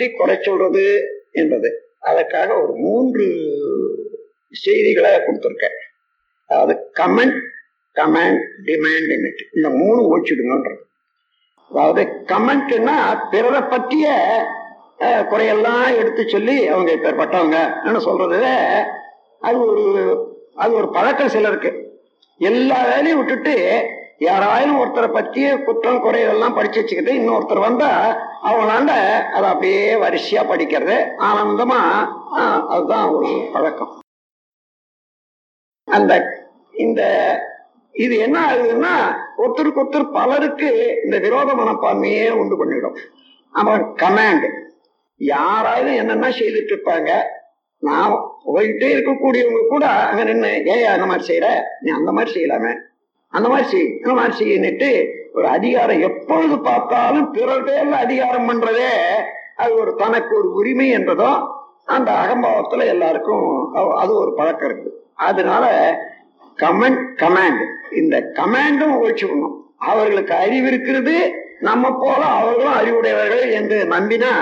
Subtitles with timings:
[0.00, 0.84] பற்றி குறை சொல்றது
[1.40, 1.68] என்பது.
[2.10, 3.24] அதற்காக ஒரு மூன்று
[4.64, 5.76] செய்திகளை கொடுத்துருக்கேன்.
[6.50, 7.40] அதாவது கமெண்ட்
[7.96, 9.12] கமெண்ட் டிமாண்ட்
[9.56, 10.80] இந்த மூணு ஓச்சிடுங்கன்றது
[11.70, 12.02] அதாவது
[12.32, 12.96] கமெண்ட்னா
[13.32, 14.06] பிறரை பற்றிய
[15.32, 18.40] குறையெல்லாம் எடுத்து சொல்லி அவங்க இப்பேற்பட்டவங்க சொல்றது
[19.48, 19.84] அது ஒரு
[20.62, 21.70] அது ஒரு பழக்கம் சிலருக்கு.
[22.40, 23.54] எல்லா வேலையும் விட்டுட்டு
[24.20, 27.90] யாராயும் ஒருத்தரை பற்றிய குற்றம் குறையெல்லாம் படிச்சு வச்சுக்கிட்டு இன்னொருத்தர் வந்தா
[28.42, 28.92] அவங்களாண்ட
[29.34, 30.96] அதை அப்படியே வரிசையா படிக்கிறது
[31.28, 31.80] ஆனந்தமா
[32.40, 33.92] ஆஹ், அதுதான் ஒரு பழக்கம்.
[35.88, 36.12] அந்த
[36.76, 37.00] இந்த
[37.94, 38.92] இது என்ன ஆகுதுன்னா
[39.38, 40.68] ஒருத்தருக்கு ஒருத்தர் பலருக்கு
[41.04, 42.98] இந்த விரோத மனப்பான்மையே உண்டு பண்ணிடும்.
[43.54, 44.46] அவன் கமாண்ட்
[45.20, 47.10] யாராவது என்னென்ன செய்துட்டு இருப்பாங்க?
[47.80, 48.12] நான்
[48.54, 51.46] போயிட்டே இருக்கக்கூடியவங்க கூட அங்க நின்று ஏ அந்த மாதிரி செய்யற?
[51.80, 52.72] நீ அந்த மாதிரி செய்யலாமே.
[53.28, 58.90] அந்த மாதிரி செய் அந்த மாதிரி செய்யின்னுட்டு ஒரு அதிகாரம் எப்பொழுது பார்த்தாலும் பிறர் பேர்ல அதிகாரம் பண்றதே
[59.56, 61.48] அது ஒரு தனக்கு ஒரு உரிமை என்றதோ
[61.84, 64.90] அந்த அகம்பாவத்துல எல்லாருக்கும் அவ- அது ஒரு பழக்கம் இருக்கு.
[65.14, 65.64] அதனால
[66.58, 71.14] கமெண்ட் கமாண்ட் இந்த கமாண்டும் ஒழிச்சுக்கணும் அவர்களுக்கு அறிவு இருக்கிறது
[71.60, 74.32] நம்ம போல அவர்களும் அறிவுடையவர்கள் என்று நம்பினா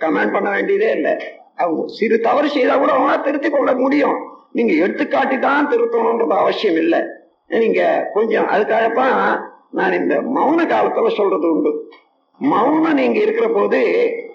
[0.00, 1.37] கமெண்ட் பண்ண வேண்டியதே இல்லை.
[1.86, 4.16] சிறு தவறு செய்தா கூட அவங்களா திருத்திக் கொள்ள முடியும்.
[4.52, 7.00] நீங்க எடுத்துக்காட்டி தான் திருத்தணும்ன்றது அவசியம் இல்லை.
[7.48, 11.90] நீங்க கொஞ்சம் அதுக்காகத்தான் நான் இந்த மௌன காலத்துல சொல்றது உண்டு.
[12.38, 13.80] மௌனம் நீங்க இருக்கிற போது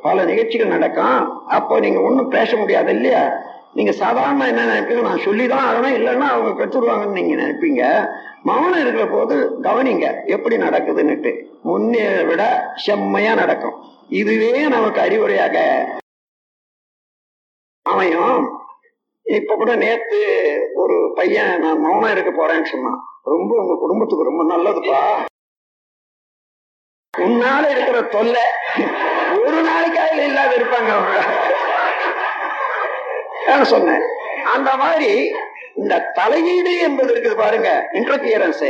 [0.01, 1.43] பல நிகழ்ச்சிகள் நடக்கும்.
[1.47, 3.31] அப்போ நீங்க ஒன்றும் பேச முடியாது இல்லையா?
[3.73, 5.01] நீங்க சாதாரண என்ன நினைப்பீங்க?
[5.01, 5.95] நான் சொல்லிதான் ஆகணும்.
[5.99, 8.09] இல்லைன்னா அவங்க கற்றுடுவாங்கன்னு நீங்க நினைப்பீங்க.
[8.43, 11.33] மௌனம் இருக்கிற போது கவனிங்க எப்படி நடக்குதுன்னுட்டு.
[11.63, 13.73] முன்னே விட செம்மையா நடக்கும்.
[14.09, 15.57] இதுவே நமக்கு அறிவுரையாக
[17.91, 18.43] அமையும்.
[19.37, 20.19] இப்ப கூட நேத்து
[20.81, 22.99] ஒரு பையன் நான் மௌனம் இருக்க போறேன்னு சொன்னான்.
[23.33, 25.01] ரொம்ப உங்க குடும்பத்துக்கு ரொம்ப நல்லதுப்பா.
[27.13, 28.43] உன்னால இருக்கிற தொல்லை
[29.41, 30.91] ஒரு நாளைக்காக இல்லாத இருப்பாங்க
[33.47, 34.03] அவங்க சொன்னேன்.
[34.53, 35.09] அந்த மாதிரி
[35.81, 37.69] இந்த தலையீடு என்பது இருக்குது பாருங்க
[37.99, 38.67] இன்டர்பியரன்ஸ்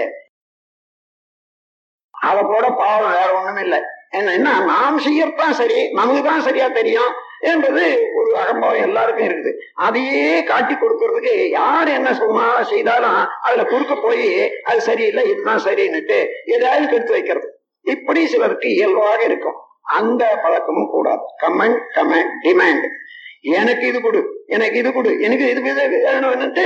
[2.14, 3.80] அத கூட பாவம் வேற ஒண்ணும் இல்லை
[4.18, 7.14] என்ன நாம் செய்யறதுதான் சரி நமக்கு தான் சரியா தெரியும்.
[7.52, 7.84] என்பது
[8.20, 9.52] ஒரு அகம்பாவம் எல்லாருக்கும் இருக்குது.
[9.86, 14.30] அதையே காட்டி கொடுக்கறதுக்கு யார் என்ன சும்மா செய்தாலும் அதுல குறுக்க போய்
[14.70, 16.20] அது சரியில்லை இதுதான் சரின்னுட்டு
[16.56, 17.48] ஏதாவது கெடுத்து வைக்கிறது.
[17.86, 19.58] இப்படி சிலருக்கு இயல்பாக இருக்கும்.
[20.00, 21.26] அந்த பழக்கமும் கூடாது.
[21.44, 22.86] கமெண்ட் கமெண்ட் டிமாண்ட்
[23.58, 24.20] எனக்கு இது கொடு
[24.56, 25.62] எனக்கு இது கொடு எனக்கு இது
[26.06, 26.66] வேணும்னுட்டு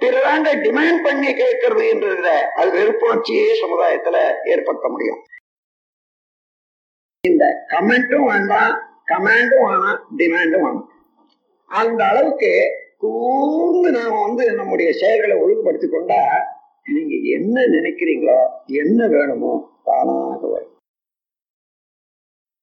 [0.00, 4.18] பிறராண்ட டிமாண்ட் பண்ணி கேட்கறது என்றத அது வெறுப்புணர்ச்சியே சமுதாயத்துல
[4.52, 5.22] ஏற்படுத்த முடியும்.
[7.24, 8.74] இந்த கமெண்ட்டும் வேண்டாம்
[9.08, 10.88] கமாண்டும் வேணாம் டிமாண்டும் வேணாம்
[11.70, 12.52] அந்த அளவுக்கு
[12.96, 16.22] கூர்ந்து நாம வந்து நம்முடைய செயல்களை ஒழுங்குபடுத்தி கொண்டா
[16.86, 19.52] நீங்க என்ன நினைக்கிறீங்களோ என்ன வேணுமோ
[19.84, 20.74] தானாக வரும்.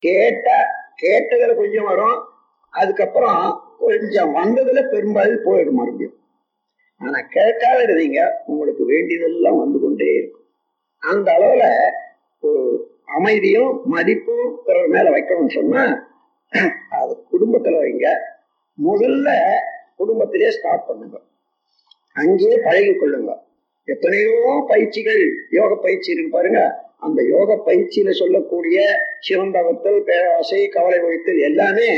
[0.04, 0.48] கேட்ட
[1.02, 2.18] கேட்டதுல கொஞ்சம் வரும்
[2.74, 3.44] அதுக்கப்புறம்
[3.78, 6.18] கொஞ்சம் வந்ததுல பெரும்பாலும் போயிடும் மறுபடியும்.
[7.02, 10.46] ஆனா கேட்காத இருந்தீங்க உங்களுக்கு வேண்டியதெல்லாம் வந்து கொண்டே இருக்கும்.
[11.04, 11.66] அந்த அளவுல
[12.44, 12.64] ஒரு
[13.06, 15.84] அமைதியும் மதிப்பும் பிறர் மேல வைக்கணும்னு சொன்னா
[17.00, 18.10] அது குடும்பத்துல வைங்க.
[18.78, 19.30] முதல்ல
[20.00, 21.18] குடும்பத்திலே ஸ்டார்ட் பண்ணுங்க.
[22.14, 23.32] அங்கேயே பழகி கொள்ளுங்க.
[23.88, 26.62] எத்தனையோ பயிற்சிகள் யோக பயிற்சி இருக்கு பாருங்க.
[27.00, 28.78] அந்த யோக பயிற்சியில சொல்லக்கூடிய
[29.28, 31.90] சிறந்தவத்தல் பேராசை கவலை ஒழித்தல் எல்லாமே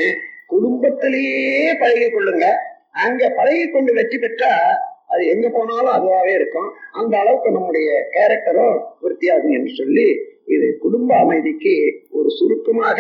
[0.46, 2.48] குடும்பத்திலேயே பழகி கொள்ளுங்க.
[3.06, 4.52] அங்க பழகி கொண்டு வெற்றி பெற்றா
[5.14, 6.70] அது எங்க போனாலும் அதுவாகவே இருக்கும்.
[6.92, 10.08] அந்த அளவுக்கு நம்முடைய கேரக்டரும் விருத்தியாகும் என்று சொல்லி
[10.46, 13.00] இது குடும்ப அமைதிக்கு ஒரு சுருக்கமாக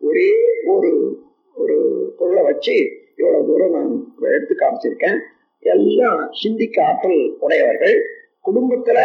[0.00, 0.28] ஒரே
[0.64, 0.90] ஒரு
[1.54, 1.76] ஒரு
[2.18, 2.74] பொருளை வச்சு
[3.16, 3.92] இவ்வளவு தூரம் நான்
[4.34, 5.18] எடுத்து காமிச்சிருக்கேன்.
[5.62, 7.96] எல்லாம் சிந்திக்க ஆற்றல் உடையவர்கள்
[8.44, 8.98] குடும்பத்துல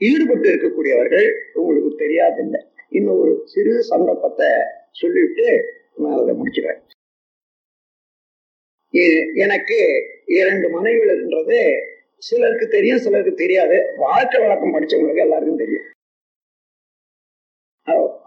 [0.00, 4.48] ஈடுபட்டு இருக்கக்கூடியவர்கள் உங்களுக்கு தெரியாதில்லை இன்னும் ஒரு சிறு சந்தர்ப்பத்தை
[4.90, 5.46] சொல்லிவிட்டு
[5.94, 6.82] நான் அதை முடிச்சிடுறேன்
[9.44, 9.78] எனக்கு
[10.38, 11.58] இரண்டு மனைவிகள்ன்றது
[12.22, 13.78] சிலருக்கு தெரியும் சிலருக்கு தெரியாது.
[13.96, 15.86] வாழ்க்கை வழக்கம் படிச்சவங்களுக்கு எல்லாருக்கும் தெரியும்.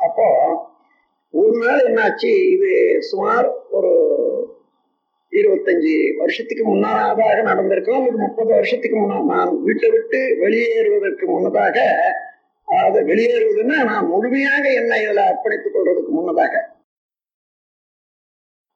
[0.08, 0.26] அப்போ
[1.34, 2.32] ஒரு நாள் என்னாச்சு?
[2.54, 2.70] இது
[3.10, 3.48] சுமார்
[3.78, 3.92] ஒரு
[5.34, 7.98] இருபத்தஞ்சு வருஷத்துக்கு முன்னதாக நடந்திருக்கும்.
[8.00, 11.78] அல்லது முப்பது வருஷத்துக்கு முன்னா நான் வீட்டை விட்டு வெளியேறுவதற்கு முன்னதாக
[12.68, 16.56] அதாவது வெளியேறுவதுன்னா நான் முழுமையாக என்னை இதுல அர்ப்பணித்துக் கொள்றதுக்கு முன்னதாக.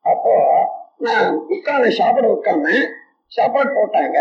[0.06, 0.36] அப்போ
[1.08, 2.76] நான் உட்கார்ந்து சாப்பிட உட்காந்து
[3.32, 4.20] சாப்பாடு போட்டாங்க.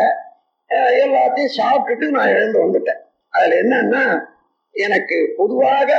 [1.04, 3.00] எல்லாத்தையும் சாப்பிட்டுட்டு நான் எழுந்து வந்துட்டேன்.
[3.34, 4.04] அதுல என்னன்னா
[4.74, 5.90] எனக்கு பொதுவாக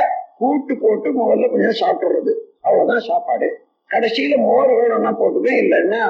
[0.44, 2.32] கூட்டு போட்டு முதல்ல கொஞ்சம் சாப்பிடுறது.
[2.60, 3.48] அவ்வளவுதான் சாப்பாடு.
[3.92, 6.00] கடைசியில மோர் வேணும்னா போட்டுக்கேன் இல்லைன்னா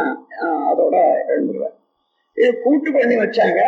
[0.69, 0.97] அதோட
[1.33, 1.75] எழுந்துருவேன்.
[2.35, 3.61] இது கூட்டு பண்ணி வச்சாங்க.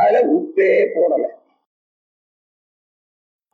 [0.00, 1.26] அதுல உப்பே போடல.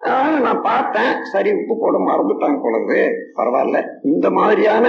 [0.01, 1.13] அதனால நான் பார்த்தேன்.
[1.33, 2.99] சரி உப்பு போட மறந்துட்டாங்க பொழுது
[3.37, 3.79] பரவாயில்ல.
[4.05, 4.87] இந்த மாதிரியான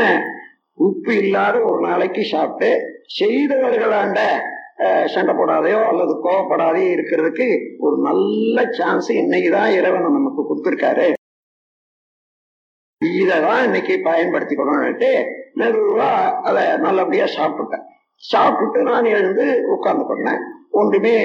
[0.78, 2.70] உப்பு இல்லாத ஒரு நாளைக்கு சாப்பிட்டு
[3.20, 4.22] செய்தவர்களாண்ட
[5.14, 7.48] சண்டை போடாதையோ அல்லது கோவப்படாதையோ இருக்கிறதுக்கு
[7.80, 11.08] ஒரு நல்ல சான்ஸ் இன்னைக்குதான் இறைவன் நமக்கு கொடுத்திருக்காரு.
[13.22, 15.10] இததான் இன்னைக்கு பயன்படுத்திக்கணும்னுட்டு
[15.60, 16.12] மெதுவா
[16.42, 17.86] அதை நல்லபடியா சாப்பிட்டுட்டேன்
[18.24, 20.42] சாப்பிட்டு நான் எழுந்து உட்கார்ந்து கொண்டேன்.
[20.72, 21.16] ஒன்றுமே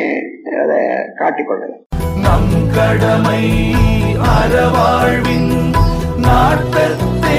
[0.62, 0.78] அதை
[1.18, 1.78] காட்டிக்கொண்டேன்
[2.22, 3.42] நம் கடமை
[4.34, 5.52] அறவாழ்வின்
[6.26, 7.38] நாட்டத்தே.